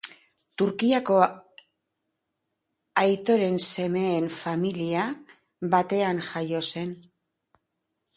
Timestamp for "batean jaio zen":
5.75-6.97